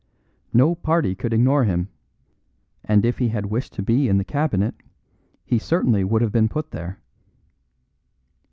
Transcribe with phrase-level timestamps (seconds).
[0.51, 1.89] No party could ignore him,
[2.83, 4.73] and if he had wished to be in the Cabinet
[5.45, 6.99] he certainly would have been put there.